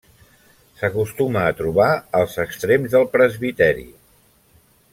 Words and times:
S'acostuma 0.79 1.43
a 1.49 1.51
trobar 1.59 1.89
als 2.21 2.39
extrems 2.45 2.95
del 2.97 3.07
presbiteri. 3.17 3.87